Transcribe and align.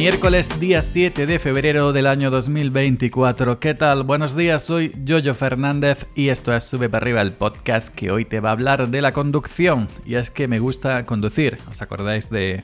Miércoles 0.00 0.58
día 0.58 0.80
7 0.80 1.26
de 1.26 1.38
febrero 1.38 1.92
del 1.92 2.06
año 2.06 2.30
2024. 2.30 3.60
¿Qué 3.60 3.74
tal? 3.74 4.02
Buenos 4.02 4.34
días, 4.34 4.62
soy 4.62 4.92
Jojo 5.06 5.34
Fernández 5.34 6.06
y 6.14 6.30
esto 6.30 6.56
es 6.56 6.64
Sube 6.64 6.88
para 6.88 7.04
arriba 7.04 7.20
el 7.20 7.32
podcast 7.32 7.94
que 7.94 8.10
hoy 8.10 8.24
te 8.24 8.40
va 8.40 8.48
a 8.48 8.52
hablar 8.52 8.88
de 8.88 9.02
la 9.02 9.12
conducción. 9.12 9.88
Y 10.06 10.14
es 10.14 10.30
que 10.30 10.48
me 10.48 10.58
gusta 10.58 11.04
conducir. 11.04 11.58
¿Os 11.70 11.82
acordáis 11.82 12.30
de 12.30 12.62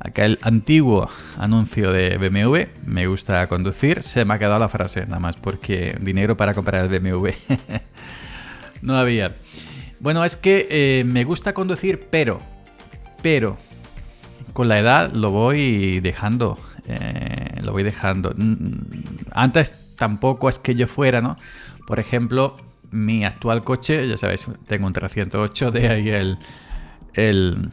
aquel 0.00 0.38
antiguo 0.42 1.08
anuncio 1.38 1.92
de 1.92 2.18
BMW? 2.18 2.68
Me 2.84 3.06
gusta 3.06 3.46
conducir. 3.46 4.02
Se 4.02 4.26
me 4.26 4.34
ha 4.34 4.38
quedado 4.38 4.58
la 4.58 4.68
frase, 4.68 5.06
nada 5.06 5.18
más 5.18 5.38
porque 5.38 5.96
dinero 5.98 6.36
para 6.36 6.52
comprar 6.52 6.84
el 6.84 7.00
BMW. 7.00 7.28
no 8.82 8.98
había. 8.98 9.34
Bueno, 9.98 10.22
es 10.26 10.36
que 10.36 10.68
eh, 10.70 11.04
me 11.06 11.24
gusta 11.24 11.54
conducir, 11.54 12.08
pero, 12.10 12.36
pero, 13.22 13.56
con 14.52 14.68
la 14.68 14.78
edad 14.78 15.12
lo 15.12 15.30
voy 15.30 16.00
dejando. 16.00 16.58
Eh, 16.86 17.60
lo 17.62 17.72
voy 17.72 17.82
dejando. 17.82 18.34
Antes 19.32 19.72
tampoco 19.96 20.48
es 20.48 20.58
que 20.58 20.74
yo 20.74 20.86
fuera, 20.86 21.20
¿no? 21.20 21.36
Por 21.86 22.00
ejemplo, 22.00 22.56
mi 22.90 23.24
actual 23.24 23.64
coche, 23.64 24.08
ya 24.08 24.16
sabéis, 24.16 24.46
tengo 24.66 24.86
un 24.86 24.92
308, 24.92 25.70
de 25.70 25.88
ahí 25.88 26.08
el, 26.08 26.38
el, 27.14 27.70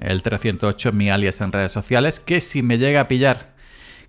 el 0.00 0.22
308, 0.22 0.92
mi 0.92 1.10
alias 1.10 1.40
en 1.40 1.52
redes 1.52 1.72
sociales, 1.72 2.20
que 2.20 2.40
si 2.40 2.62
me 2.62 2.78
llega 2.78 3.00
a 3.00 3.08
pillar 3.08 3.54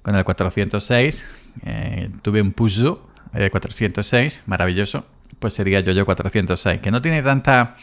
con 0.02 0.16
el 0.16 0.24
406, 0.24 1.26
eh, 1.66 2.10
tuve 2.22 2.42
un 2.42 2.52
Peugeot 2.52 3.02
de 3.34 3.50
406, 3.50 4.44
maravilloso, 4.46 5.06
pues 5.40 5.54
sería 5.54 5.80
Yoyo 5.80 6.06
406, 6.06 6.82
que 6.82 6.92
no 6.92 7.02
tiene 7.02 7.22
tanta 7.22 7.76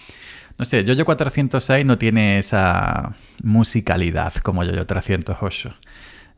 no 0.58 0.64
sé, 0.64 0.84
Yo-Yo 0.84 1.04
406 1.04 1.84
no 1.84 1.98
tiene 1.98 2.38
esa 2.38 3.14
musicalidad 3.42 4.32
como 4.36 4.64
Yo-Yo 4.64 4.86
308. 4.86 5.74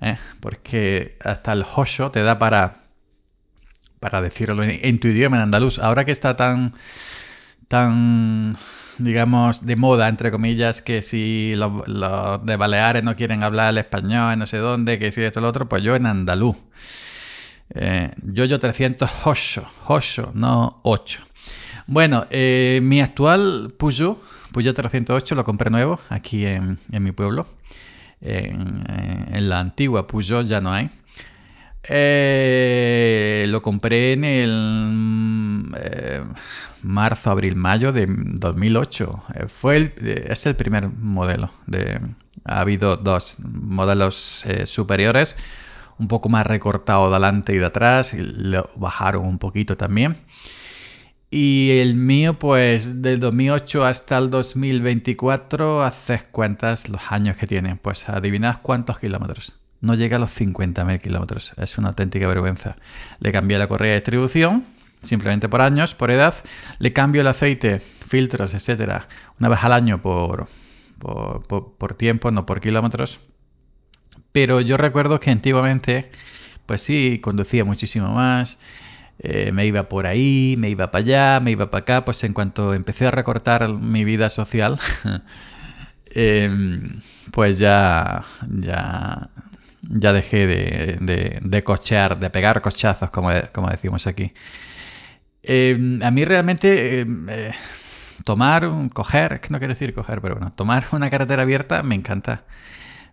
¿eh? 0.01 0.17
Porque 0.41 1.17
hasta 1.25 1.53
el 1.53 1.65
Hosho 1.75 2.11
te 2.11 2.23
da 2.23 2.39
para, 2.39 2.79
para 4.01 4.21
decirlo 4.21 4.63
en, 4.65 5.01
tu 5.01 5.09
idioma, 5.09 5.37
en 5.37 5.45
andaluz. 5.45 5.79
Ahora 5.79 6.05
que 6.05 6.13
está 6.13 6.37
tan, 6.37 6.75
tan, 7.69 8.57
digamos, 8.99 9.65
de 9.65 9.77
moda, 9.77 10.09
entre 10.09 10.33
comillas, 10.33 10.83
que 10.83 11.03
si 11.03 11.55
los, 11.55 11.85
de 12.45 12.57
Baleares 12.57 13.05
no 13.05 13.15
quieren 13.15 13.45
hablar 13.45 13.71
el 13.71 13.79
español, 13.79 14.37
no 14.39 14.47
sé 14.47 14.59
dónde, 14.59 14.99
que 14.99 15.13
si 15.13 15.23
esto 15.23 15.41
lo 15.41 15.49
otro, 15.49 15.69
pues 15.69 15.83
yo 15.83 15.95
en 15.95 16.07
andaluz. 16.07 16.57
Eh, 17.75 18.13
Yo-Yo 18.23 18.59
308, 18.59 19.69
Hosho, 19.87 20.33
no 20.35 20.81
8. 20.83 21.28
Bueno, 21.91 22.27
eh, 22.29 22.81
mi 22.83 23.01
actual 23.01 23.73
Peugeot, 23.79 24.19
Peugeot 24.53 24.77
308, 24.77 25.35
lo 25.35 25.43
compré 25.43 25.71
nuevo 25.71 25.99
aquí 26.11 26.45
en, 26.45 26.79
mi 26.91 27.13
pueblo. 27.13 27.47
En, 28.21 29.49
la 29.49 29.59
antigua 29.59 30.07
Peugeot 30.07 30.45
ya 30.45 30.61
no 30.61 30.71
hay. 30.71 30.91
Eh, 31.85 33.47
lo 33.49 33.63
compré 33.63 34.13
en 34.13 34.25
el 34.25 35.73
eh, 35.81 36.25
marzo, 36.83 37.31
abril, 37.31 37.57
mayo 37.57 37.91
de 37.91 38.05
2008. 38.07 39.23
fue 39.49 39.95
es 40.29 40.45
el 40.45 40.57
primer 40.57 40.91
modelo. 40.91 41.51
De, 41.67 41.99
ha 42.45 42.61
habido 42.61 42.99
dos 42.99 43.39
modelos 43.41 44.45
superiores, 44.67 45.39
un 45.99 46.07
poco 46.07 46.29
más 46.29 46.47
recortado 46.47 47.09
de 47.09 47.17
adelante 47.17 47.55
y 47.55 47.57
de 47.57 47.65
atrás, 47.65 48.13
y 48.13 48.19
lo 48.19 48.69
bajaron 48.77 49.25
un 49.25 49.39
poquito 49.39 49.79
también. 49.79 50.19
Y 51.31 51.79
el 51.79 51.95
mío, 51.95 52.39
pues 52.39 53.03
del 53.03 53.21
2008 53.21 53.85
hasta 53.85 54.17
el 54.17 54.31
2024, 54.31 55.83
haces 55.83 56.23
cuentas 56.23 56.89
los 56.89 57.03
años 57.11 57.37
que 57.37 57.47
tiene. 57.47 57.77
Pues 57.77 58.09
adivinad 58.09 58.61
cuántos 58.63 58.99
kilómetros. 58.99 59.55
No 59.81 59.95
llega 59.95 60.17
a 60.17 60.21
los 60.21 60.31
50.000 60.31 61.01
kilómetros. 61.01 61.53
Es 61.59 61.77
una 61.77 61.89
auténtica 61.89 62.27
vergüenza. 62.27 62.77
Le 63.21 63.31
cambié 63.31 63.59
la 63.59 63.69
correa 63.69 63.91
de 63.91 63.97
distribución, 63.97 64.65
simplemente 65.03 65.51
por 65.51 65.61
años, 65.61 65.95
por 65.95 66.11
edad. 66.11 66.35
Le 66.79 66.95
cambio 66.95 67.21
el 67.21 67.27
aceite, 67.27 67.81
filtros, 67.81 68.55
etcétera, 68.55 69.07
una 69.39 69.51
vez 69.51 69.63
al 69.63 69.73
año 69.75 70.01
por, 70.01 70.49
por, 70.99 71.75
por 71.77 71.95
tiempo, 71.95 72.31
no 72.31 72.47
por 72.47 72.63
kilómetros. 72.63 73.21
Pero 74.33 74.63
yo 74.63 74.79
recuerdo 74.79 75.21
que 75.21 75.31
antiguamente, 75.31 76.11
pues 76.65 76.81
sí, 76.81 77.21
conducía 77.23 77.67
muchísimo 77.67 78.09
más. 78.15 78.59
Eh, 79.21 79.51
me 79.53 79.67
iba 79.67 79.89
por 79.89 80.07
ahí, 80.07 80.55
me 80.59 80.71
iba 80.71 80.91
para 80.91 81.05
allá, 81.05 81.41
me 81.41 81.51
iba 81.51 81.71
para 81.71 81.83
acá, 81.83 82.05
pues 82.05 82.23
en 82.23 82.33
cuanto 82.33 82.73
empecé 82.75 83.07
a 83.07 83.11
recortar 83.11 83.69
mi 83.69 84.05
vida 84.05 84.31
social, 84.31 84.79
em, 86.07 87.01
pues 87.33 87.59
ya, 87.59 88.25
ya, 88.49 89.31
ya 89.83 90.13
dejé 90.13 90.47
de, 90.47 91.39
de, 91.43 91.65
cochear, 91.65 92.21
de 92.21 92.31
pegar 92.31 92.61
cochazos, 92.61 93.11
como, 93.11 93.31
como 93.53 93.69
decimos 93.71 94.07
aquí. 94.07 94.33
Em, 95.43 96.03
a 96.03 96.11
mí 96.11 96.25
realmente 96.25 97.01
em, 97.01 97.29
eh, 97.29 97.53
tomar, 98.25 98.69
coger, 98.93 99.41
que 99.41 99.49
no 99.51 99.59
quiero 99.59 99.75
decir 99.75 99.95
coger, 99.95 100.21
pero 100.21 100.37
bueno, 100.37 100.53
tomar 100.53 100.87
una 100.93 101.11
carretera 101.11 101.43
abierta 101.43 101.83
me 101.83 101.95
encanta. 101.97 102.45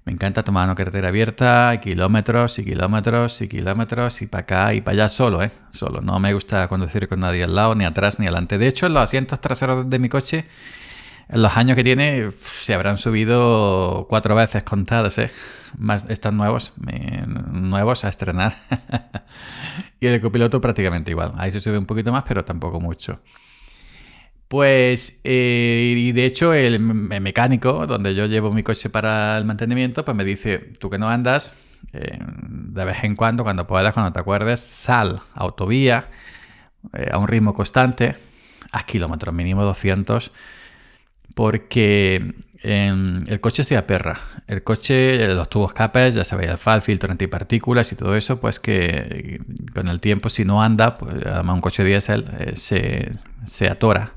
Me 0.06 0.14
encanta 0.14 0.44
tomar 0.44 0.66
una 0.66 0.76
carretera 0.76 1.08
abierta, 1.08 1.80
kilómetros 1.82 2.60
y 2.60 2.64
kilómetros 2.64 3.42
y 3.42 3.48
kilómetros 3.48 4.22
y 4.22 4.28
para 4.28 4.42
acá 4.44 4.74
y 4.76 4.82
para 4.82 4.94
allá 4.94 5.10
solo, 5.10 5.42
¿eh? 5.42 5.52
Solo. 5.72 6.00
No 6.02 6.20
me 6.20 6.32
gusta 6.32 6.68
conducir 6.68 7.08
con 7.08 7.22
nadie 7.22 7.44
al 7.44 7.56
lado, 7.56 7.74
ni 7.74 7.86
atrás 7.86 8.20
ni 8.20 8.28
adelante. 8.28 8.60
De 8.60 8.68
hecho, 8.68 8.88
los 8.88 9.02
asientos 9.02 9.42
traseros 9.42 9.90
de 9.90 9.98
mi 9.98 10.08
coche, 10.08 10.46
en 11.28 11.42
los 11.42 11.58
años 11.58 11.76
que 11.76 11.84
tiene, 11.84 12.30
se 12.62 12.76
habrán 12.76 13.00
subido 13.00 14.06
cuatro 14.08 14.36
veces 14.36 14.62
contados, 14.62 15.18
¿eh? 15.18 15.32
Más, 15.80 16.06
están 16.08 16.38
nuevos, 16.38 16.74
nuevos 17.52 18.06
a 18.06 18.10
estrenar. 18.10 18.58
y 20.00 20.06
el 20.06 20.22
copiloto 20.22 20.62
prácticamente 20.62 21.10
igual. 21.10 21.34
Ahí 21.36 21.50
se 21.50 21.60
sube 21.60 21.80
un 21.80 21.88
poquito 21.88 22.12
más, 22.12 22.26
pero 22.28 22.46
tampoco 22.46 22.80
mucho. 22.80 23.22
Pues, 24.48 25.20
eh, 25.24 25.96
y 25.98 26.12
de 26.12 26.26
hecho, 26.26 26.54
el, 26.54 26.80
mecánico, 26.80 27.88
donde 27.88 28.14
yo 28.14 28.28
llevo 28.28 28.52
mi 28.54 28.64
coche 28.64 28.90
para 28.90 29.38
el 29.38 29.46
mantenimiento, 29.46 30.06
pues 30.06 30.16
me 30.16 30.24
dice, 30.24 30.60
tú 30.80 30.90
que 30.90 31.00
no 31.00 31.10
andas, 31.10 31.56
eh, 31.94 32.20
de 32.20 32.86
vez 32.86 33.04
en 33.04 33.16
cuando, 33.16 33.44
cuando 33.44 33.66
puedas, 33.66 33.94
cuando 33.94 34.14
te 34.14 34.20
acuerdes, 34.20 34.60
sal 34.60 35.22
autovía 35.34 36.10
eh, 36.94 37.10
a 37.12 37.18
un 37.18 37.28
ritmo 37.28 37.54
constante, 37.54 38.16
a 38.72 38.86
kilómetros, 38.86 39.34
mínimo 39.34 39.64
200, 39.64 40.32
porque 41.34 42.36
em, 42.66 43.26
el 43.28 43.40
coche 43.40 43.64
se 43.64 43.78
aperra. 43.78 44.20
El 44.48 44.64
coche, 44.64 45.28
los 45.34 45.50
tubos 45.50 45.72
escapes, 45.72 46.16
ya 46.16 46.24
sabéis, 46.26 46.52
el 46.52 46.58
FAL, 46.58 46.82
filtro 46.82 47.12
antipartículas 47.12 47.92
y 47.92 47.96
todo 47.96 48.16
eso, 48.16 48.40
pues 48.40 48.60
que 48.60 49.42
con 49.74 49.88
el 49.88 50.00
tiempo, 50.00 50.30
si 50.30 50.46
no 50.46 50.62
anda, 50.62 50.98
pues 50.98 51.16
además 51.26 51.56
un 51.56 51.62
coche 51.62 51.84
diésel 51.84 52.26
se, 52.56 53.12
se 53.46 53.70
atora 53.70 54.14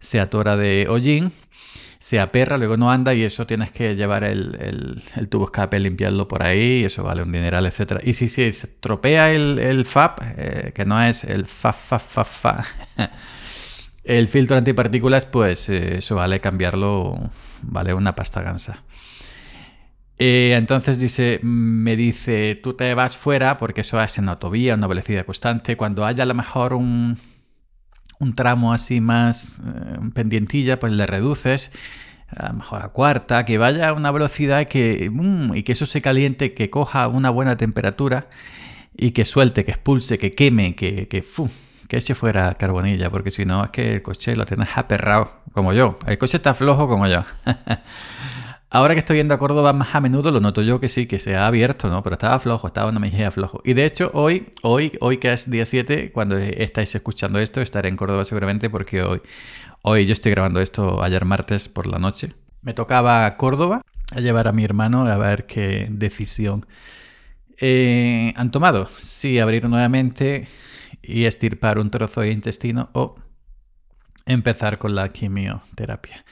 se 0.00 0.20
atora 0.20 0.56
de 0.56 0.86
hollín, 0.88 1.32
se 1.98 2.20
aperra, 2.20 2.58
luego 2.58 2.76
no 2.76 2.90
anda 2.90 3.14
y 3.14 3.24
eso 3.24 3.46
tienes 3.46 3.72
que 3.72 3.96
llevar 3.96 4.22
el, 4.24 5.02
tubo 5.28 5.46
escape, 5.46 5.80
limpiarlo 5.80 6.28
por 6.28 6.42
ahí, 6.42 6.80
y 6.80 6.84
eso 6.84 7.02
vale 7.02 7.22
un 7.22 7.32
dineral, 7.32 7.66
etc. 7.66 8.00
Y 8.04 8.12
si, 8.12 8.28
se 8.28 8.52
tropea 8.80 9.32
el, 9.32 9.58
el 9.58 9.84
FAP, 9.84 10.20
eh, 10.36 10.72
que 10.74 10.84
no 10.84 11.02
es 11.02 11.24
el 11.24 11.46
FA, 11.46 11.72
FA, 11.72 11.98
FA, 11.98 12.24
FA, 12.24 12.64
el 14.08 14.26
filtro 14.28 14.56
antipartículas, 14.56 15.26
pues 15.26 15.68
eh, 15.68 15.98
eso 15.98 16.16
vale 16.16 16.40
cambiarlo, 16.40 17.30
vale 17.62 17.94
una 17.94 18.14
pasta 18.14 18.42
gansa. 18.42 18.82
Eh, 20.18 20.54
entonces 20.56 20.98
dice, 20.98 21.38
me 21.42 21.94
dice, 21.94 22.56
tú 22.56 22.74
te 22.74 22.92
vas 22.94 23.16
fuera 23.16 23.58
porque 23.58 23.82
eso 23.82 24.00
es 24.00 24.18
en 24.18 24.28
autovía, 24.28 24.74
una 24.74 24.86
velocidad 24.86 25.26
constante. 25.26 25.76
Cuando 25.76 26.04
haya 26.06 26.24
a 26.24 26.26
lo 26.26 26.34
mejor 26.34 26.72
un, 26.72 27.18
un 28.18 28.34
tramo 28.34 28.72
así 28.72 29.00
más 29.00 29.58
eh, 29.58 29.98
pendientilla, 30.14 30.80
pues 30.80 30.92
le 30.94 31.06
reduces 31.06 31.70
a 32.34 32.48
lo 32.48 32.54
mejor 32.54 32.82
a 32.82 32.88
cuarta, 32.88 33.44
que 33.44 33.58
vaya 33.58 33.88
a 33.88 33.92
una 33.92 34.10
velocidad 34.10 34.66
que, 34.66 35.08
mm, 35.10 35.54
y 35.54 35.62
que 35.62 35.72
eso 35.72 35.86
se 35.86 36.00
caliente, 36.02 36.54
que 36.54 36.70
coja 36.70 37.08
una 37.08 37.30
buena 37.30 37.56
temperatura 37.56 38.28
y 38.96 39.12
que 39.12 39.24
suelte, 39.24 39.64
que 39.64 39.72
expulse, 39.72 40.18
que 40.18 40.32
queme, 40.32 40.74
que, 40.74 41.08
que, 41.08 41.22
que 41.88 41.96
eche 41.96 42.14
fuera 42.14 42.54
carbonilla, 42.54 43.10
porque 43.10 43.30
si 43.30 43.44
no 43.44 43.64
es 43.64 43.70
que 43.70 43.94
el 43.94 44.02
coche 44.02 44.36
lo 44.36 44.44
tienes 44.46 44.68
aperrado, 44.76 45.32
como 45.52 45.72
yo. 45.72 45.98
El 46.06 46.18
coche 46.18 46.36
está 46.36 46.54
flojo 46.54 46.86
como 46.86 47.06
yo. 47.08 47.24
Ahora 48.70 48.92
que 48.92 49.00
estoy 49.00 49.16
yendo 49.16 49.32
a 49.32 49.38
Córdoba 49.38 49.72
más 49.72 49.94
a 49.94 50.00
menudo, 50.02 50.30
lo 50.30 50.40
noto 50.40 50.60
yo 50.60 50.78
que 50.78 50.90
sí, 50.90 51.06
que 51.06 51.18
se 51.18 51.34
ha 51.34 51.46
abierto, 51.46 51.88
¿no? 51.88 52.02
Pero 52.02 52.14
estaba 52.14 52.38
flojo, 52.38 52.66
estaba 52.66 52.90
una 52.90 53.00
mejilla 53.00 53.30
flojo. 53.30 53.62
Y 53.64 53.72
de 53.72 53.86
hecho, 53.86 54.10
hoy, 54.12 54.52
hoy, 54.60 54.92
hoy 55.00 55.16
que 55.16 55.32
es 55.32 55.50
día 55.50 55.64
7, 55.64 56.12
cuando 56.12 56.36
estáis 56.36 56.94
escuchando 56.94 57.38
esto, 57.38 57.62
estaré 57.62 57.88
en 57.88 57.96
Córdoba 57.96 58.26
seguramente 58.26 58.68
porque 58.68 59.02
hoy, 59.02 59.22
hoy 59.80 60.04
yo 60.04 60.12
estoy 60.12 60.32
grabando 60.32 60.60
esto 60.60 61.02
ayer 61.02 61.24
martes 61.24 61.70
por 61.70 61.86
la 61.86 61.98
noche. 61.98 62.34
Me 62.60 62.74
tocaba 62.74 63.34
Córdoba 63.38 63.80
a 64.10 64.20
llevar 64.20 64.48
a 64.48 64.52
mi 64.52 64.64
hermano 64.64 65.06
a 65.06 65.16
ver 65.16 65.46
qué 65.46 65.86
decisión 65.90 66.66
eh, 67.60 68.32
han 68.36 68.50
tomado. 68.50 68.88
Si 68.96 69.38
abrir 69.38 69.68
nuevamente 69.68 70.46
y 71.02 71.24
estirpar 71.24 71.78
un 71.78 71.90
trozo 71.90 72.20
de 72.20 72.30
intestino 72.30 72.90
o 72.92 73.16
empezar 74.26 74.78
con 74.78 74.94
la 74.94 75.10
quimioterapia. 75.10 76.24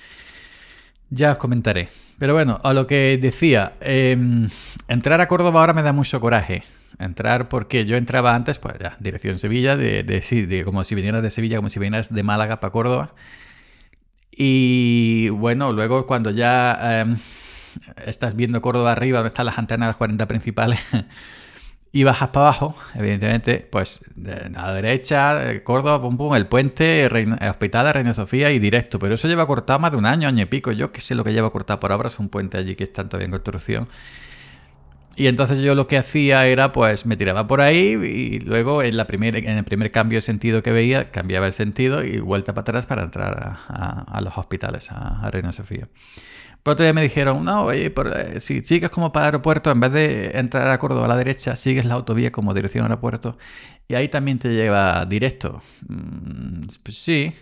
Ya 1.08 1.32
os 1.32 1.37
comentaré 1.38 1.88
Pero 2.19 2.34
bueno, 2.34 2.61
a 2.64 2.73
lo 2.73 2.87
que 2.87 3.19
decía, 3.20 3.75
em, 3.81 4.49
entrar 4.88 5.20
a 5.20 5.28
Córdoba 5.28 5.61
ahora 5.61 5.73
me 5.75 5.82
da 5.82 5.93
mucho 5.93 6.20
coraje. 6.20 6.62
Entrar 6.99 7.49
porque 7.49 7.84
yo 7.84 7.96
entraba 7.96 8.34
antes, 8.34 8.58
pues 8.58 8.76
ya, 8.81 8.96
dirección 9.00 9.38
Sevilla, 9.38 9.76
sí, 10.23 10.49
como 10.64 10.82
si 10.84 10.94
vinieras 10.94 11.23
de 11.23 11.31
Sevilla, 11.31 11.56
como 11.56 11.69
si 11.69 11.78
vinieras 11.78 12.12
de 12.14 12.23
Málaga 12.23 12.58
para 12.61 12.73
Córdoba. 12.73 13.14
Y 14.31 15.28
bueno, 15.31 15.73
luego 15.73 16.06
cuando 16.06 16.31
ya 16.31 17.00
em, 17.00 17.19
estás 18.05 18.37
viendo 18.37 18.61
Córdoba 18.61 18.93
arriba, 18.93 19.19
donde 19.19 19.28
están 19.28 19.46
las 19.46 19.58
antenas 19.58 19.87
de 19.87 19.90
las 19.90 19.96
40 19.96 20.26
principales, 20.26 20.81
y 21.93 22.05
bajas 22.05 22.28
para 22.28 22.49
abajo, 22.49 22.76
evidentemente, 22.94 23.67
pues 23.70 24.00
a 24.55 24.67
la 24.67 24.75
derecha, 24.75 25.62
Córdoba, 25.64 26.02
pum 26.02 26.19
pum, 26.19 26.34
el 26.34 26.46
puente, 26.46 27.08
Hospital 27.49 27.87
de 27.87 27.93
Reina 27.94 28.12
Sofía 28.12 28.50
y 28.50 28.58
directo. 28.58 28.99
Pero 28.99 29.14
eso 29.14 29.28
lleva 29.28 29.46
cortado 29.46 29.78
más 29.78 29.93
de 29.93 29.96
un 29.96 30.05
año, 30.05 30.28
año 30.28 30.43
y 30.43 30.46
pico. 30.46 30.73
Yo 30.73 30.93
que 30.93 31.00
sé 31.00 31.14
lo 31.14 31.25
que 31.25 31.32
lleva 31.32 31.50
cortado 31.50 31.81
por 31.81 31.93
ahora, 31.93 32.08
es 32.08 32.19
un 32.19 32.28
puente 32.28 32.58
allí 32.58 32.76
que 32.76 32.84
está 32.84 33.08
todavía 33.08 33.26
en 33.26 33.31
construcción. 33.31 33.88
Y 35.17 35.29
entonces 35.29 35.59
yo 35.59 35.75
lo 35.75 35.87
que 35.87 35.97
hacía 35.97 36.47
era, 36.47 36.73
pues 36.73 37.07
me 37.07 37.17
tiraba 37.17 37.47
por 37.47 37.63
ahí 37.63 37.95
y 37.95 38.41
luego 38.41 38.83
en, 38.83 38.97
la 38.97 39.07
primer, 39.07 39.37
en 39.37 39.59
el 39.59 39.65
primer 39.65 39.91
cambio 39.91 40.19
de 40.19 40.23
sentido 40.23 40.63
que 40.63 40.73
veía, 40.73 41.11
cambiaba 41.11 41.47
el 41.47 41.55
sentido 41.55 42.05
y 42.05 42.19
vuelta 42.19 42.53
para 42.53 42.63
atrás 42.63 42.87
para 42.87 43.03
entrar 43.03 43.57
a, 43.69 44.21
los 44.21 44.37
hospitales, 44.37 44.91
a 44.91 45.31
Reina 45.31 45.53
Sofía. 45.53 45.89
Pero 46.67 46.73
otro 46.73 46.85
día 46.85 46.93
me 46.93 47.03
dijeron, 47.03 47.45
no, 47.45 47.67
oye, 47.67 47.95
eh, 47.95 48.41
si 48.41 48.61
sigues 48.63 48.91
como 48.91 49.13
para 49.13 49.27
aeropuerto, 49.27 49.71
en 49.71 49.79
vez 49.79 49.93
de 49.93 50.33
entrar 50.35 50.69
a 50.69 50.79
Córdoba 50.79 51.05
a 51.05 51.09
la 51.09 51.17
derecha, 51.17 51.55
sigues 51.55 51.85
la 51.85 51.95
autovía 51.95 52.33
como 52.33 52.55
dirección 52.55 52.85
al 52.85 52.91
aeropuerto 52.91 53.39
y 53.87 53.95
ahí 53.95 54.09
también 54.09 54.41
te 54.41 54.53
lleva 54.53 55.07
directo. 55.07 55.62
Mm, 55.87 56.62
pues 56.83 56.99
sí. 56.99 57.33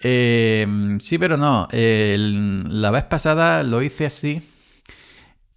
Em, 0.00 0.98
sí, 0.98 1.18
pero 1.18 1.36
no. 1.36 1.68
la 1.70 2.90
vez 2.90 3.04
pasada 3.04 3.62
lo 3.62 3.80
hice 3.80 4.06
así 4.06 4.42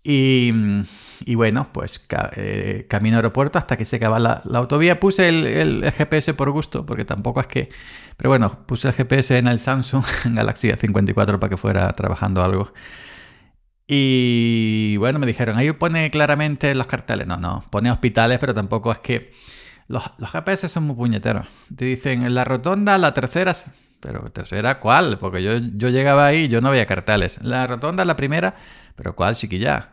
y, 0.03 0.51
bueno, 1.35 1.69
pues 1.71 2.05
eh, 2.35 2.85
camino 2.89 3.17
aeropuerto 3.17 3.59
hasta 3.59 3.77
que 3.77 3.85
se 3.85 3.97
acaba 3.97 4.19
la, 4.19 4.41
autovía. 4.53 4.99
Puse 4.99 5.29
el, 5.29 5.91
GPS 5.91 6.33
por 6.33 6.51
gusto, 6.51 6.85
porque 6.85 7.05
tampoco 7.05 7.39
es 7.41 7.47
que 7.47 7.69
pero 8.21 8.29
bueno, 8.29 8.65
puse 8.67 8.87
el 8.87 8.93
GPS 8.93 9.39
en 9.39 9.47
el 9.47 9.57
Samsung 9.57 10.03
Galaxy 10.25 10.69
A54 10.69 11.39
para 11.39 11.49
que 11.49 11.57
fuera 11.57 11.91
trabajando 11.93 12.43
algo. 12.43 12.71
Y 13.87 14.95
bueno, 14.97 15.17
me 15.19 15.25
dijeron, 15.25 15.57
ahí 15.57 15.71
pone 15.71 16.11
claramente 16.11 16.75
los 16.75 16.85
carteles. 16.85 17.25
No, 17.25 17.37
no, 17.37 17.65
pone 17.71 17.91
hospitales, 17.91 18.37
pero 18.39 18.53
tampoco 18.53 18.91
es 18.91 18.99
que... 18.99 19.33
Los, 19.87 20.03
GPS 20.31 20.69
son 20.69 20.83
muy 20.83 20.95
puñeteros. 20.95 21.47
Te 21.75 21.85
dicen, 21.85 22.23
en 22.23 22.35
la 22.35 22.45
rotonda, 22.45 22.97
la 22.97 23.13
tercera... 23.13 23.53
Pero 23.99 24.31
tercera, 24.31 24.79
¿cuál? 24.79 25.17
Porque 25.19 25.43
yo, 25.43 25.57
yo 25.57 25.89
llegaba 25.89 26.27
ahí 26.27 26.43
y 26.43 26.47
yo 26.47 26.61
no 26.61 26.71
veía 26.71 26.85
carteles. 26.85 27.41
La 27.43 27.67
rotonda, 27.67 28.05
la 28.05 28.15
primera, 28.15 28.55
pero 28.95 29.15
¿cuál, 29.15 29.35
chiquilla? 29.35 29.89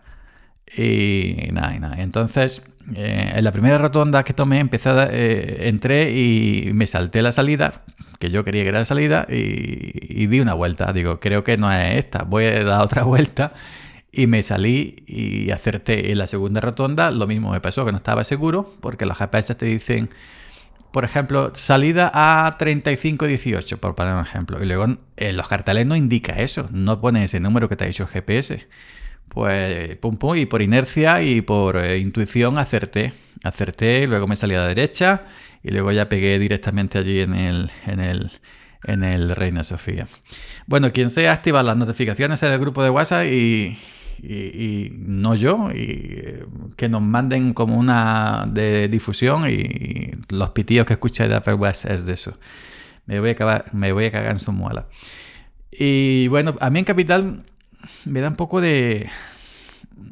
Y 0.77 1.49
nada, 1.53 1.75
y 1.75 1.81
nada. 1.81 2.01
Entonces, 2.01 2.63
eh, 2.95 3.33
en 3.35 3.45
la 3.45 3.53
primera 3.53 3.79
rotonda 3.79 4.25
que 4.25 4.33
tomé, 4.33 4.59
empecé, 4.61 4.91
eh, 5.11 5.69
entré 5.69 6.11
y 6.11 6.71
me 6.73 6.87
salté 6.87 7.23
la 7.23 7.33
salida 7.33 7.83
que 8.19 8.31
yo 8.31 8.45
quería 8.45 8.63
que 8.63 8.71
era 8.71 8.81
la 8.81 8.85
salida 8.85 9.27
y, 9.29 10.27
di 10.27 10.41
una 10.41 10.55
vuelta. 10.55 10.93
Digo, 10.93 11.21
creo 11.21 11.45
que 11.45 11.57
no 11.57 11.73
es 11.73 11.97
esta, 11.97 12.25
voy 12.25 12.45
a 12.45 12.65
dar 12.65 12.83
otra 12.83 13.03
vuelta 13.05 13.53
y 14.11 14.27
me 14.27 14.43
salí 14.43 15.05
y 15.07 15.51
acerté 15.51 16.11
en 16.11 16.19
la 16.19 16.27
segunda 16.27 16.61
rotonda. 16.61 17.11
Lo 17.11 17.27
mismo 17.27 17.53
me 17.53 17.61
pasó, 17.61 17.85
que 17.85 17.93
no 17.93 17.99
estaba 17.99 18.25
seguro, 18.25 18.75
porque 18.81 19.07
los 19.07 19.17
GPS 19.17 19.55
te 19.55 19.67
dicen, 19.67 20.11
por 20.93 21.05
ejemplo, 21.05 21.53
salida 21.55 22.11
a 22.13 22.57
3518, 22.59 23.79
por 23.79 23.95
poner 23.95 24.15
un 24.15 24.23
ejemplo. 24.23 24.63
Y 24.63 24.67
luego 24.67 24.87
en 25.17 25.37
los 25.37 25.49
carteles 25.49 25.87
no 25.87 25.95
indica 25.95 26.41
eso, 26.41 26.69
no 26.73 27.01
pone 27.01 27.25
ese 27.25 27.41
número 27.41 27.69
que 27.69 27.77
te 27.77 27.85
ha 27.85 27.87
dicho 27.87 28.05
el 28.05 28.09
GPS. 28.09 28.67
Pues 29.39 29.95
pum 29.99 30.17
pum, 30.17 30.35
y 30.35 30.47
por 30.47 30.63
inercia 30.63 31.23
y 31.23 31.43
por 31.43 31.77
eh, 31.77 31.99
intuición 31.99 32.59
acerté. 32.59 33.13
Acerté, 33.45 34.09
luego 34.09 34.27
me 34.27 34.35
salí 34.35 34.57
a 34.57 34.63
la 34.63 34.67
derecha 34.67 35.27
y 35.63 35.71
luego 35.71 35.93
ya 35.93 36.09
pegué 36.09 36.41
directamente 36.41 36.99
allí 36.99 37.21
en 37.21 37.35
el, 37.35 37.71
en 37.87 38.01
el, 38.01 38.33
en 38.83 39.05
el 39.05 39.37
Reina 39.37 39.63
Sofía. 39.63 40.09
Bueno, 40.67 40.91
quien 40.91 41.09
sea, 41.09 41.31
activa 41.35 41.63
las 41.63 41.77
notificaciones 41.77 42.43
en 42.43 42.53
el 42.53 42.59
grupo 42.59 42.83
de 42.83 42.91
WhatsApp 42.91 43.27
y, 43.27 43.79
no 44.99 45.37
yo, 45.37 45.71
y 45.73 46.41
que 46.77 46.89
nos 46.89 47.03
manden 47.03 47.55
como 47.55 47.77
una 47.77 48.45
de 48.51 48.89
difusión 48.89 49.49
y 49.49 50.17
los 50.31 50.51
pitillos 50.51 50.85
que 50.85 50.95
escucháis 50.95 51.31
de 51.31 51.37
Apple 51.37 51.55
Watch 51.55 51.85
es 51.85 52.07
de 52.07 52.15
eso. 52.15 52.37
Me 53.07 53.21
voy 53.21 53.29
a, 53.29 53.33
acabar, 53.35 53.67
me 53.73 53.93
voy 53.93 54.07
a 54.07 54.11
cagar 54.11 54.33
en 54.33 54.41
su 54.41 54.51
muela. 54.51 54.89
Y 55.71 56.27
bueno, 56.27 56.57
a 56.59 56.71
mí 56.71 56.81
en 56.81 56.85
Capital 56.85 57.45
me 58.05 58.21
da 58.21 58.29
un 58.29 58.37
poco 58.37 58.61
de... 58.61 59.09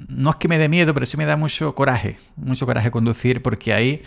No 0.09 0.31
es 0.31 0.37
que 0.37 0.49
me 0.49 0.59
dé 0.59 0.69
miedo, 0.69 0.95
pero 0.95 1.07
sí 1.07 1.17
me 1.17 1.27
da 1.27 1.37
mucho 1.37 1.75
coraje, 1.75 2.19
mucho 2.37 2.67
coraje 2.67 2.91
conducir 2.91 3.43
porque 3.43 3.73
ahí 3.73 4.03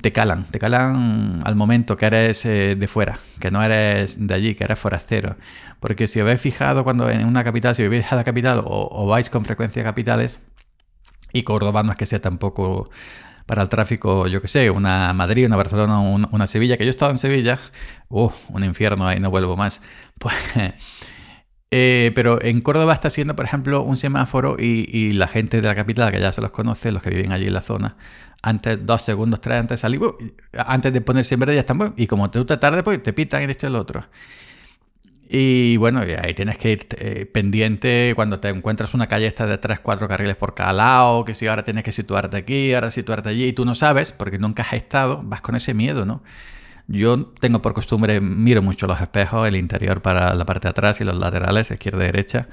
te 0.00 0.12
calan, 0.12 0.44
te 0.44 0.58
calan 0.58 1.42
al 1.44 1.56
momento 1.56 1.96
que 1.96 2.06
eres 2.06 2.44
eh, 2.44 2.76
de 2.76 2.88
fuera, 2.88 3.18
que 3.38 3.50
no 3.50 3.62
eres 3.62 4.26
de 4.26 4.34
allí, 4.34 4.54
que 4.54 4.64
eres 4.64 4.78
forastero. 4.78 5.36
Porque 5.80 6.08
si 6.08 6.20
habéis 6.20 6.40
fijado 6.40 6.84
cuando 6.84 7.10
en 7.10 7.24
una 7.26 7.42
capital, 7.44 7.74
si 7.74 7.82
vivís 7.82 8.10
a 8.12 8.16
la 8.16 8.24
capital 8.24 8.62
o, 8.64 9.06
vais 9.06 9.30
con 9.30 9.44
frecuencia 9.44 9.82
a 9.82 9.84
capitales, 9.84 10.38
y 11.32 11.42
Córdoba 11.42 11.82
no 11.82 11.92
es 11.92 11.96
que 11.96 12.06
sea 12.06 12.20
tampoco 12.20 12.90
para 13.46 13.62
el 13.62 13.68
tráfico, 13.68 14.26
yo 14.26 14.42
que 14.42 14.48
sé, 14.48 14.70
una 14.70 15.12
Madrid, 15.12 15.46
una 15.46 15.56
Barcelona, 15.56 16.00
una 16.00 16.46
Sevilla, 16.46 16.76
que 16.76 16.84
yo 16.84 16.88
he 16.88 16.90
estado 16.90 17.10
en 17.12 17.18
Sevilla, 17.18 17.58
uh, 18.08 18.30
un 18.50 18.64
infierno 18.64 19.06
ahí, 19.06 19.18
no 19.20 19.30
vuelvo 19.30 19.56
más. 19.56 19.80
Pues, 20.20 20.34
eh, 21.70 22.12
pero 22.14 22.42
en 22.42 22.60
Córdoba 22.60 22.94
está 22.94 23.10
siendo, 23.10 23.36
por 23.36 23.44
ejemplo, 23.44 23.82
un 23.82 23.96
semáforo 23.96 24.56
y, 24.58 24.88
y, 24.90 25.12
la 25.12 25.28
gente 25.28 25.60
de 25.60 25.68
la 25.68 25.74
capital, 25.74 26.10
que 26.12 26.20
ya 26.20 26.32
se 26.32 26.40
los 26.40 26.50
conoce, 26.50 26.92
los 26.92 27.02
que 27.02 27.10
viven 27.10 27.32
allí 27.32 27.46
en 27.46 27.54
la 27.54 27.60
zona, 27.60 27.96
antes, 28.42 28.84
dos 28.84 29.02
segundos, 29.02 29.40
tres 29.40 29.58
antes 29.58 29.78
de 29.78 29.80
salir, 29.80 30.00
antes 30.52 30.92
de 30.92 31.00
ponerse 31.00 31.34
en 31.34 31.40
verde 31.40 31.54
ya 31.54 31.60
están, 31.60 31.94
y 31.96 32.06
como 32.06 32.30
te 32.30 32.44
tardes, 32.56 32.82
pues 32.82 33.02
te 33.02 33.12
pitan 33.12 33.42
y 33.42 33.50
esto 33.50 33.66
y 33.66 33.68
el 33.68 33.76
otro. 33.76 34.04
Y 35.32 35.76
bueno, 35.76 36.00
ahí 36.00 36.34
tienes 36.34 36.58
que 36.58 36.72
ir 36.72 36.86
eh, 36.98 37.24
pendiente 37.24 38.14
cuando 38.16 38.40
te 38.40 38.48
encuentras 38.48 38.94
una 38.94 39.06
calle 39.06 39.28
esta 39.28 39.46
de 39.46 39.58
3, 39.58 39.78
4 39.78 40.08
carriles 40.08 40.34
por 40.36 40.54
cada 40.56 40.72
lado, 40.72 41.24
que 41.24 41.36
si 41.36 41.46
ahora 41.46 41.62
tienes 41.62 41.84
que 41.84 41.92
situarte 41.92 42.36
aquí, 42.36 42.74
ahora 42.74 42.90
situarte 42.90 43.28
allí, 43.28 43.44
y 43.44 43.52
tú 43.52 43.64
no 43.64 43.76
sabes, 43.76 44.10
porque 44.10 44.38
nunca 44.38 44.64
has 44.64 44.72
estado, 44.72 45.22
vas 45.22 45.40
con 45.40 45.54
ese 45.54 45.72
miedo, 45.72 46.04
¿no? 46.04 46.24
Yo 46.92 47.26
tengo 47.40 47.62
por 47.62 47.72
costumbre, 47.72 48.20
miro 48.20 48.62
mucho 48.62 48.88
los 48.88 49.00
espejos, 49.00 49.46
el 49.46 49.54
interior 49.54 50.02
para 50.02 50.34
la 50.34 50.44
parte 50.44 50.66
de 50.66 50.70
atrás 50.70 51.00
y 51.00 51.04
los 51.04 51.16
laterales, 51.16 51.70
izquierda 51.70 52.02
y 52.02 52.06
derecha, 52.06 52.48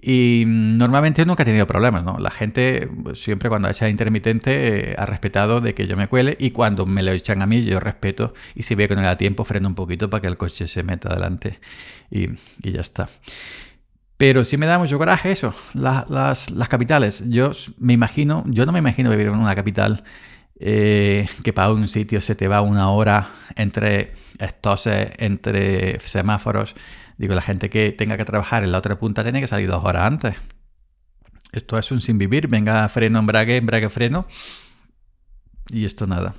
y 0.00 0.44
normalmente 0.46 1.26
nunca 1.26 1.42
he 1.42 1.46
tenido 1.46 1.66
problemas, 1.66 2.04
¿no? 2.04 2.18
La 2.18 2.30
gente 2.30 2.88
siempre 3.14 3.48
cuando 3.48 3.68
echa 3.68 3.88
intermitente 3.88 4.92
eh, 4.92 4.94
ha 4.96 5.06
respetado 5.06 5.60
de 5.60 5.74
que 5.74 5.88
yo 5.88 5.96
me 5.96 6.06
cuele 6.06 6.36
y 6.38 6.52
cuando 6.52 6.86
me 6.86 7.02
lo 7.02 7.10
echan 7.10 7.42
a 7.42 7.46
mí 7.46 7.64
yo 7.64 7.80
respeto 7.80 8.32
y 8.54 8.62
si 8.62 8.76
veo 8.76 8.86
que 8.86 8.94
no 8.94 9.00
le 9.00 9.08
da 9.08 9.16
tiempo 9.16 9.44
freno 9.44 9.68
un 9.68 9.74
poquito 9.74 10.08
para 10.08 10.20
que 10.20 10.28
el 10.28 10.38
coche 10.38 10.68
se 10.68 10.84
meta 10.84 11.08
adelante 11.08 11.58
y, 12.10 12.28
ya 12.62 12.80
está. 12.80 13.08
Pero 14.16 14.44
sí 14.44 14.56
me 14.56 14.66
da 14.66 14.78
mucho 14.78 14.98
coraje 14.98 15.32
eso, 15.32 15.54
las, 15.74 16.48
capitales. 16.68 17.24
Yo 17.28 17.52
me 17.78 17.92
imagino, 17.92 18.44
yo 18.46 18.66
no 18.66 18.72
me 18.72 18.78
imagino 18.78 19.10
vivir 19.10 19.26
en 19.28 19.34
una 19.34 19.54
capital 19.54 20.04
eh, 20.60 21.28
que 21.42 21.52
para 21.52 21.72
un 21.72 21.88
sitio 21.88 22.20
se 22.20 22.34
te 22.34 22.48
va 22.48 22.60
una 22.62 22.90
hora 22.90 23.30
entre 23.56 24.14
estos, 24.38 24.86
entre 24.86 26.00
semáforos 26.00 26.74
Digo, 27.18 27.34
la 27.34 27.42
gente 27.42 27.68
que 27.68 27.90
tenga 27.90 28.16
que 28.16 28.24
trabajar 28.24 28.62
en 28.62 28.70
la 28.70 28.78
otra 28.78 28.98
punta 28.98 29.24
tiene 29.24 29.40
que 29.40 29.48
salir 29.48 29.68
dos 29.68 29.84
horas 29.84 30.04
antes. 30.04 30.36
Esto 31.50 31.76
es 31.76 31.90
un 31.90 32.00
sin 32.00 32.16
vivir. 32.16 32.46
Venga, 32.46 32.88
freno, 32.88 33.18
embrague, 33.18 33.56
embrague, 33.56 33.88
freno. 33.88 34.26
Y 35.68 35.84
esto 35.84 36.06
nada. 36.06 36.34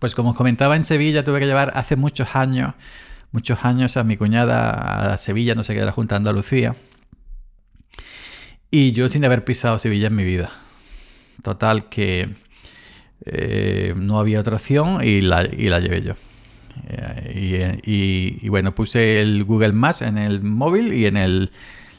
Pues 0.00 0.16
como 0.16 0.30
os 0.30 0.36
comentaba, 0.36 0.74
en 0.74 0.84
Sevilla 0.84 1.24
tuve 1.24 1.38
que 1.38 1.46
llevar 1.46 1.72
hace 1.76 1.94
muchos 1.94 2.34
años, 2.34 2.74
muchos 3.30 3.64
años 3.64 3.96
a 3.96 4.02
mi 4.02 4.16
cuñada 4.16 5.12
a 5.12 5.18
Sevilla, 5.18 5.54
no 5.54 5.62
sé 5.62 5.74
qué, 5.74 5.80
de 5.80 5.86
la 5.86 5.92
Junta 5.92 6.16
de 6.16 6.18
Andalucía. 6.18 6.74
Y 8.70 8.90
yo 8.90 9.08
sin 9.08 9.24
haber 9.24 9.44
pisado 9.44 9.78
Sevilla 9.78 10.08
en 10.08 10.16
mi 10.16 10.24
vida. 10.24 10.50
Total 11.42 11.88
que 11.88 12.34
eh, 13.24 13.94
no 13.96 14.18
había 14.18 14.40
otra 14.40 14.56
opción 14.56 15.02
y 15.02 15.20
la, 15.20 15.44
y 15.44 15.68
la 15.68 15.80
llevé 15.80 16.02
yo. 16.02 16.14
Eh, 16.88 17.80
y, 17.84 18.48
bueno, 18.48 18.74
puse 18.74 19.20
el 19.20 19.44
Google 19.44 19.72
Maps 19.72 20.02
en 20.02 20.18
el 20.18 20.42
móvil 20.42 20.92
y 20.92 21.06
en, 21.06 21.16
el, 21.16 21.52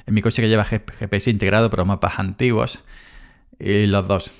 en 0.05 0.13
mi 0.13 0.21
coche 0.21 0.41
que 0.41 0.49
lleva 0.49 0.65
GPS 0.65 1.29
integrado, 1.29 1.69
pero 1.69 1.85
mapas 1.85 2.19
antiguos. 2.19 2.79
Y 3.59 3.87
los 3.87 4.07
dos. 4.07 4.31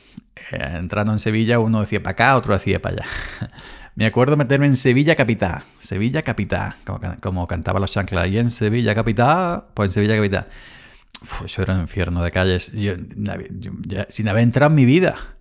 Eh, 0.51 0.75
entrando 0.77 1.13
en 1.13 1.19
Sevilla, 1.19 1.59
uno 1.59 1.81
decía 1.81 2.03
para 2.03 2.11
acá, 2.11 2.35
otro 2.35 2.53
decía 2.53 2.81
para 2.81 2.95
allá. 2.95 3.05
Me 3.95 4.05
acuerdo 4.05 4.35
meterme 4.35 4.65
en 4.65 4.75
Sevilla 4.75 5.15
Capital. 5.15 5.63
Sevilla 5.79 6.21
Capital, 6.21 6.75
como, 7.21 7.47
cantaba 7.47 7.79
los 7.79 7.91
chanclas. 7.91 8.27
Y 8.27 8.37
en 8.37 8.49
Sevilla 8.49 8.93
Capital, 8.93 9.63
pues 9.73 9.91
en 9.91 9.93
Sevilla 9.93 10.17
Capital. 10.17 10.47
eso 11.45 11.61
era 11.61 11.75
un 11.75 11.81
infierno 11.81 12.21
de 12.21 12.31
calles. 12.31 12.73
sin 14.09 14.27
haber 14.27 14.43
entrado 14.43 14.69
en 14.69 14.75
mi 14.75 14.83
vida 14.83 15.34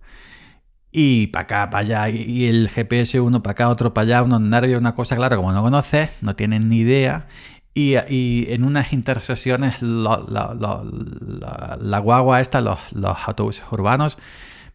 y 0.97 1.27
para 1.27 1.43
acá, 1.43 1.69
para 1.69 2.05
allá, 2.05 2.09
y 2.09 2.45
el 2.45 2.69
GPS 2.69 3.19
uno 3.19 3.43
para 3.43 3.51
acá, 3.51 3.67
otro 3.67 3.93
para 3.93 4.05
allá, 4.05 4.23
unos 4.23 4.39
nervios, 4.39 4.79
una 4.79 4.95
cosa, 4.95 5.17
claro, 5.17 5.35
como 5.35 5.51
no 5.51 5.61
conoces, 5.61 6.11
no 6.21 6.37
tienes 6.37 6.65
ni 6.65 6.77
idea, 6.77 7.27
Y, 7.73 7.95
en 8.53 8.63
unas 8.63 8.93
intersesiones 8.93 9.81
la, 9.81 10.09
guagua 12.01 12.39
esta, 12.39 12.61
los, 12.61 12.79
los 12.93 13.17
autobuses 13.27 13.65
urbanos, 13.71 14.17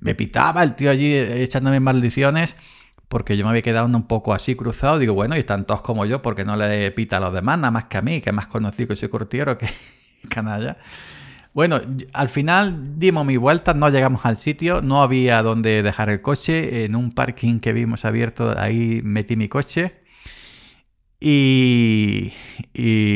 me 0.01 0.15
pitaba 0.15 0.63
el 0.63 0.75
tío 0.75 0.91
allí 0.91 1.15
echándome 1.15 1.81
maldiciones 1.81 2.55
porque 3.09 3.39
yo 3.39 3.45
me 3.45 3.51
había 3.51 3.63
quedado 3.63 3.87
un 3.87 4.07
poco 4.07 4.35
así 4.35 4.55
cruzado. 4.55 4.99
Digo, 4.99 5.15
bueno, 5.15 5.37
y 5.37 5.41
están 5.41 5.65
todos 5.65 5.81
como 5.81 6.05
yo, 6.05 6.21
porque 6.23 6.45
no 6.45 6.55
le 6.57 6.91
pita 6.93 7.17
a 7.17 7.21
los 7.21 7.33
demás, 7.33 7.59
nada 7.59 7.71
más 7.71 7.87
que 7.87 7.97
a 7.97 8.03
mí, 8.03 8.21
que 8.21 8.31
es 8.31 8.37
más 8.37 8.47
conocido 8.47 8.89
que 8.89 8.97
soy 8.97 9.09
curtiero 9.09 9.57
que 9.57 9.69
canalla. 10.29 10.77
Bueno, 11.53 11.81
al 12.13 12.29
final 12.29 12.99
dimos 12.99 13.27
mi 13.27 13.37
vuelta, 13.37 13.75
no 13.75 13.89
llegamos 13.89 14.25
al 14.25 14.37
sitio, 14.37 14.83
no 14.83 15.03
había 15.03 15.43
donde 15.43 15.83
dejar 15.83 16.09
el 16.09 16.23
coche. 16.23 16.85
En 16.85 16.95
un 16.95 17.13
parking 17.13 17.59
que 17.59 17.73
vimos 17.73 18.05
abierto, 18.05 18.55
ahí 18.57 19.01
metí 19.03 19.37
mi 19.37 19.49
coche. 19.49 20.01
Y, 21.21 22.33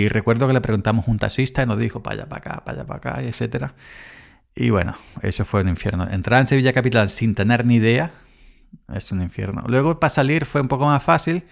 recuerdo 0.08 0.46
que 0.46 0.52
le 0.52 0.60
preguntamos 0.60 1.08
a 1.08 1.10
un 1.10 1.18
taxista 1.18 1.62
y 1.62 1.66
nos 1.66 1.78
dijo 1.78 2.02
para 2.02 2.14
allá, 2.22 2.28
para 2.28 2.38
acá, 2.38 2.64
para 2.64 2.78
allá, 2.78 2.86
para 2.86 2.98
acá, 2.98 3.22
etc. 3.22 3.72
Y 4.54 4.70
bueno, 4.70 4.96
eso 5.22 5.44
fue 5.44 5.62
un 5.62 5.68
infierno. 5.68 6.06
Entrar 6.10 6.40
en 6.40 6.46
Sevilla 6.46 6.72
Capital 6.72 7.08
sin 7.08 7.34
tener 7.34 7.64
ni 7.64 7.76
idea 7.76 8.10
es 8.92 9.10
un 9.12 9.22
infierno. 9.22 9.64
Luego 9.68 9.98
para 10.00 10.10
salir 10.10 10.44
fue 10.44 10.60
un 10.60 10.68
poco 10.68 10.86
más 10.86 11.02
fácil 11.02 11.44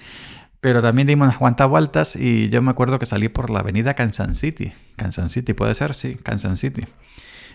pero 0.62 0.80
también 0.80 1.08
dimos 1.08 1.24
unas 1.24 1.38
cuantas 1.38 1.68
vueltas 1.68 2.14
y 2.14 2.48
yo 2.48 2.62
me 2.62 2.70
acuerdo 2.70 3.00
que 3.00 3.04
salí 3.04 3.28
por 3.28 3.50
la 3.50 3.58
avenida 3.58 3.94
Kansas 3.94 4.38
City. 4.38 4.72
Kansas 4.94 5.32
City, 5.32 5.54
puede 5.54 5.74
ser, 5.74 5.92
sí, 5.92 6.14
Kansas 6.22 6.60
City. 6.60 6.82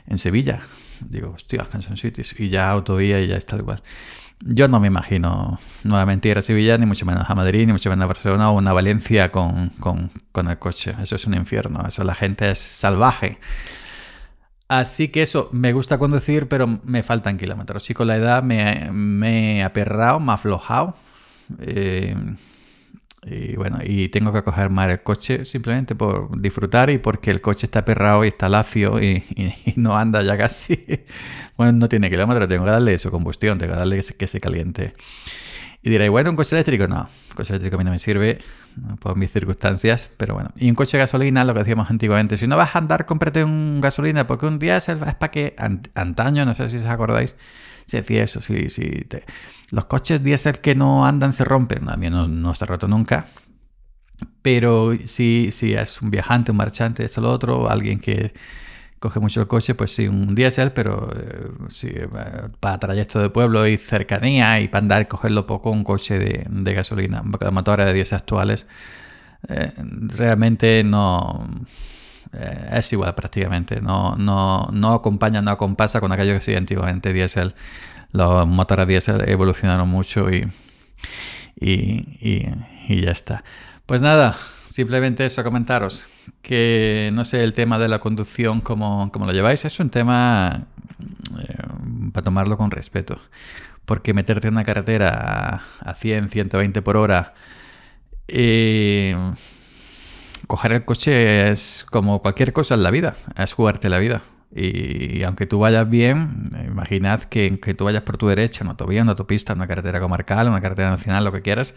En 0.08 0.18
Sevilla. 0.18 0.60
Digo, 1.00 1.32
hostia, 1.34 1.70
Kansas 1.72 2.02
City. 2.02 2.24
Y 2.38 2.50
ya 2.50 2.70
autovía 2.70 3.22
y 3.22 3.28
ya 3.28 3.38
está 3.38 3.56
igual. 3.56 3.82
Yo 4.42 4.68
no 4.68 4.82
me 4.82 4.88
imagino 4.88 5.58
nuevamente 5.86 6.28
ir 6.28 6.38
a 6.38 6.42
Sevilla, 6.42 6.78
ni 6.78 6.86
mucho 6.86 7.06
menos 7.06 7.30
a 7.30 7.34
Madrid, 7.34 7.66
ni 7.66 7.72
mucho 7.72 7.90
menos 7.90 8.04
a 8.04 8.08
Barcelona 8.08 8.52
o 8.52 8.58
una 8.58 8.74
Valencia 8.74 9.32
con, 9.32 9.70
con, 9.80 10.48
el 10.50 10.60
coche. 10.60 10.94
Eso 11.02 11.16
es 11.16 11.26
un 11.26 11.34
infierno. 11.34 11.88
Eso 11.88 12.04
la 12.04 12.14
gente 12.14 12.52
es 12.52 12.60
salvaje. 12.60 13.40
Así 14.68 15.08
que 15.08 15.22
eso, 15.22 15.48
me 15.54 15.72
gusta 15.72 15.98
conducir, 15.98 16.50
pero 16.50 16.68
me 16.84 17.04
faltan 17.04 17.38
kilómetros. 17.38 17.90
Y 17.90 17.94
con 17.94 18.08
la 18.08 18.18
edad 18.18 18.44
me, 18.44 18.90
me 18.92 19.60
he 19.60 19.64
aperrado, 19.64 20.20
me 20.20 20.34
ha 20.34 20.36
aflojado. 20.36 20.98
Eh, 21.62 22.14
y 23.24 23.56
bueno, 23.56 23.80
y 23.84 24.10
tengo 24.10 24.32
que 24.32 24.44
coger 24.44 24.70
más 24.70 24.90
el 24.90 25.02
coche 25.02 25.44
simplemente 25.44 25.96
por 25.96 26.40
disfrutar 26.40 26.90
y 26.90 27.00
porque 27.00 27.32
el 27.32 27.42
coche 27.42 27.66
está 27.66 27.84
perrado 27.84 28.24
y 28.24 28.28
está 28.28 28.48
lacio 28.48 29.02
y, 29.02 29.24
no 29.76 29.98
anda 29.98 30.22
ya 30.22 30.38
casi. 30.38 30.86
Bueno, 31.58 31.72
no 31.72 31.90
tiene 31.90 32.12
kilómetros, 32.12 32.48
tengo 32.48 32.66
que 32.66 32.70
darle 32.70 32.96
su 33.00 33.10
combustión, 33.10 33.58
tengo 33.58 33.74
que 33.74 33.80
darle 33.80 34.04
que 34.16 34.28
se, 34.28 34.40
caliente. 34.40 34.94
Y 35.82 35.90
diréis, 35.90 36.12
bueno, 36.12 36.30
un 36.30 36.36
coche 36.36 36.56
eléctrico, 36.56 36.88
no, 36.88 37.10
un 37.30 37.36
coche 37.36 37.52
eléctrico 37.54 37.78
a 37.78 37.80
mí 37.80 37.84
no 37.84 37.90
me 37.90 37.98
sirve 37.98 38.38
por 39.00 39.16
mis 39.16 39.32
circunstancias, 39.32 40.12
pero 40.18 40.36
bueno. 40.36 40.52
Y 40.56 40.70
un 40.70 40.76
coche 40.76 40.98
de 40.98 41.04
gasolina, 41.04 41.44
lo 41.46 41.56
que 41.56 41.62
decíamos 41.62 41.90
antiguamente, 41.90 42.38
si 42.38 42.46
no 42.46 42.58
vas 42.58 42.76
a 42.76 42.78
andar, 42.78 43.08
cómprate 43.08 43.44
un 43.44 43.82
gasolina, 43.82 44.28
porque 44.28 44.46
un 44.46 44.60
día 44.60 44.78
es 44.78 44.86
para 44.86 45.32
que 45.32 45.56
antaño, 45.96 46.46
no 46.46 46.54
sé 46.54 46.70
si 46.70 46.78
os 46.78 46.86
acordáis, 46.86 47.36
se 47.88 47.98
decía 47.98 48.24
eso, 48.24 48.42
sí, 48.42 48.70
sí. 48.70 49.06
Los 49.72 49.86
coches 49.86 50.24
diésel 50.24 50.60
que 50.60 50.76
no 50.76 51.06
andan 51.06 51.34
se 51.34 51.44
rompen. 51.44 51.90
A 51.90 51.98
mí 51.98 52.10
no, 52.10 52.28
no 52.28 52.54
se 52.54 52.64
ha 52.66 52.68
roto 52.68 52.88
nunca. 52.88 53.28
Pero 54.42 54.94
si, 55.06 55.52
si 55.52 55.74
es 55.74 56.02
un 56.02 56.12
viajante, 56.12 56.52
un 56.52 56.58
marchante, 56.58 57.06
esto 57.06 57.22
lo 57.22 57.32
otro, 57.32 57.70
alguien 57.70 58.00
que 58.00 58.34
coge 59.00 59.20
mucho 59.20 59.42
el 59.42 59.48
coche, 59.48 59.76
pues 59.76 59.92
sí, 59.94 60.08
un 60.08 60.34
diésel, 60.36 60.72
pero 60.72 61.12
eh, 61.16 61.50
sí, 61.70 61.90
eh, 61.94 62.08
para 62.60 62.80
trayecto 62.80 63.20
de 63.20 63.30
pueblo 63.30 63.68
y 63.68 63.78
cercanía 63.78 64.60
y 64.60 64.68
para 64.68 64.82
andar, 64.84 65.08
cogerlo 65.08 65.46
poco, 65.46 65.72
un 65.72 65.84
coche 65.84 66.18
de, 66.18 66.46
de 66.50 66.74
gasolina. 66.74 67.24
Motores 67.24 67.86
de 67.86 67.94
diésel 67.94 68.18
actuales 68.18 68.68
eh, 69.48 69.72
realmente 69.78 70.84
no 70.84 71.48
eh, 72.34 72.70
es 72.74 72.94
igual 72.94 73.14
prácticamente. 73.16 73.82
No, 73.82 74.16
no, 74.16 74.68
no 74.72 74.94
acompaña, 74.94 75.42
no 75.42 75.52
acompasa 75.52 76.00
con 76.00 76.12
aquello 76.12 76.34
que 76.34 76.42
sí 76.42 76.56
antiguamente 76.56 77.14
diésel. 77.14 77.56
Los 78.12 78.48
motores 78.48 78.88
diésel 78.88 79.28
evolucionaron 79.30 79.90
mucho 79.90 80.30
y, 80.32 80.48
y, 81.60 82.06
y, 82.88 83.02
ya 83.02 83.12
está. 83.12 83.44
Pues 83.86 84.02
nada, 84.02 84.36
simplemente 84.68 85.26
eso, 85.26 85.44
comentaros 85.44 86.08
que 86.42 87.10
no 87.14 87.26
sé 87.26 87.44
el 87.44 87.54
tema 87.54 87.80
de 87.80 87.88
la 87.88 88.00
conducción, 88.00 88.62
como, 88.62 89.12
lo 89.14 89.32
lleváis, 89.32 89.66
es 89.66 89.80
un 89.80 89.90
tema 89.90 90.66
eh, 91.40 91.58
para 92.14 92.24
tomarlo 92.24 92.58
con 92.58 92.72
respeto. 92.72 93.20
Porque 93.86 94.14
meterte 94.14 94.48
en 94.48 94.56
una 94.56 94.66
carretera 94.66 95.10
a, 95.10 95.90
a 95.90 95.94
100, 95.94 96.30
120 96.30 96.82
por 96.82 96.98
hora 96.98 97.34
eh, 98.28 99.16
coger 100.48 100.72
el 100.72 100.86
coche 100.86 101.52
es 101.52 101.86
como 101.92 102.22
cualquier 102.22 102.54
cosa 102.54 102.76
en 102.76 102.84
la 102.84 102.92
vida, 102.92 103.16
es 103.38 103.54
jugarte 103.54 103.90
la 103.90 104.00
vida. 104.00 104.24
Y, 104.56 105.24
aunque 105.24 105.46
tú 105.46 105.60
vayas 105.60 105.90
bien, 105.90 106.52
imaginad 106.66 107.22
que, 107.24 107.52
tú 107.78 107.86
vayas 107.86 108.04
por 108.04 108.18
tu 108.18 108.28
derecha, 108.28 108.64
en 108.64 108.70
autovía, 108.70 109.02
en 109.02 109.10
autopista, 109.10 109.54
una 109.54 109.68
carretera 109.68 110.00
comarcal, 110.00 110.48
una 110.48 110.62
carretera 110.62 110.90
nacional, 110.90 111.26
lo 111.26 111.32
que 111.32 111.42
quieras, 111.42 111.76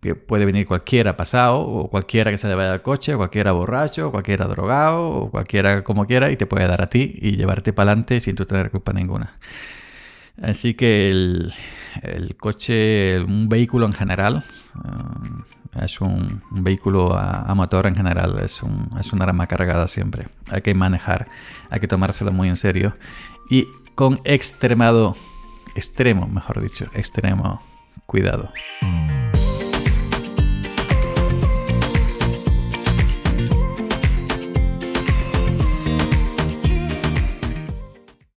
que 0.00 0.14
puede 0.14 0.44
venir 0.44 0.66
cualquiera 0.66 1.16
pasado, 1.16 1.60
o 1.60 1.90
cualquiera 1.90 2.30
que 2.30 2.38
se 2.38 2.48
le 2.48 2.54
vaya 2.54 2.72
al 2.72 2.82
coche, 2.82 3.16
cualquiera 3.16 3.52
borracho, 3.52 4.10
cualquiera 4.12 4.46
drogado, 4.46 5.08
o 5.08 5.30
cualquiera 5.30 5.82
como 5.82 6.06
quiera, 6.06 6.30
y 6.30 6.36
te 6.36 6.46
puede 6.46 6.68
dar 6.68 6.82
a 6.82 6.90
ti 6.90 7.14
y 7.20 7.36
llevarte 7.36 7.72
para 7.72 7.90
adelante 7.90 8.20
sin 8.20 8.36
tú 8.36 8.44
tener 8.44 8.70
culpa 8.70 8.92
ninguna. 8.92 9.32
Así 10.42 10.74
que 10.74 11.10
el, 11.10 11.52
coche, 12.38 13.20
un 13.20 13.48
vehículo 13.48 13.86
en 13.86 13.92
general, 13.92 14.44
eh, 14.74 15.84
es 15.84 16.00
un, 16.00 16.42
vehículo 16.50 17.16
a, 17.16 17.52
motor 17.54 17.86
en 17.86 17.96
general, 17.96 18.38
es, 18.42 18.62
un, 18.62 18.90
es 18.98 19.12
una 19.12 19.24
arma 19.24 19.46
cargada 19.46 19.88
siempre. 19.88 20.28
Hay 20.50 20.62
que 20.62 20.74
manejar, 20.74 21.28
hay 21.70 21.80
que 21.80 21.88
tomárselo 21.88 22.32
muy 22.32 22.48
en 22.48 22.56
serio 22.56 22.96
y 23.50 23.66
con 23.94 24.20
extremado, 24.24 25.16
extremo, 25.74 26.26
mejor 26.28 26.60
dicho, 26.62 26.86
extremo 26.94 27.60
cuidado. 28.06 28.50